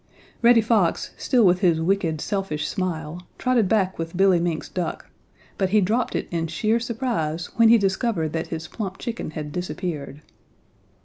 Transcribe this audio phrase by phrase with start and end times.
[0.41, 5.07] Reddy Fox, still with his wicked, selfish smile, trotted back with Billy Mink's duck,
[5.59, 9.51] but he dropped it in sheer surprise when he discovered that his plump chicken had
[9.51, 10.23] disappeared.